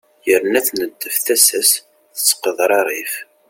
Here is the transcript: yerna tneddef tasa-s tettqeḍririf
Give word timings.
yerna 0.27 0.59
tneddef 0.67 1.15
tasa-s 1.25 1.71
tettqeḍririf 2.15 3.13